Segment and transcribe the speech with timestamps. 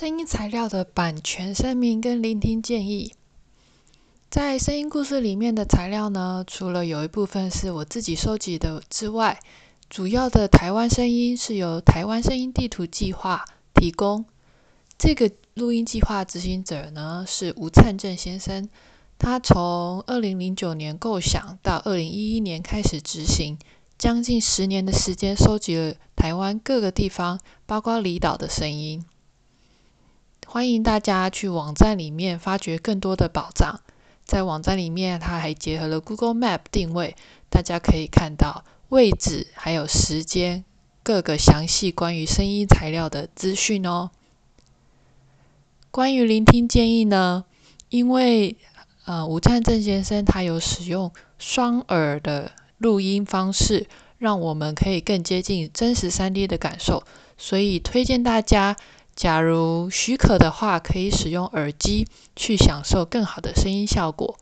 [0.00, 3.12] 声音材料的版权声明跟聆听建议，
[4.30, 9.38] 在声音故事里面的材料呢，除了有一部分是我自己收集的之外，
[9.90, 13.44] 主要的台湾声音是由台湾声音地图计划
[13.74, 14.24] 提供。
[14.96, 18.70] 这个录音计划执行者呢是吴灿正先生，
[19.18, 23.58] 他从二零零九年构想到二零一一年开始执行，
[23.98, 29.04] 将近十年的时间，收集了台湾各个地方，包括离岛的声音。
[30.52, 33.82] 欢迎大家去网站里面发掘更多的宝藏。
[34.24, 37.14] 在网站里面，它还结合了 Google Map 定位，
[37.48, 40.64] 大家可以看到位置还有时间
[41.04, 44.10] 各个详细关于声音材料的资讯哦。
[45.92, 47.44] 关于聆听建议呢，
[47.88, 48.56] 因为
[49.04, 53.86] 呃吴灿正先生他有使用双耳的录音方式，
[54.18, 57.04] 让我们可以更接近真实 3D 的感受，
[57.38, 58.76] 所以推荐大家。
[59.14, 64.36] 假如许可的话，可以使用耳机去享受更好的声音效果。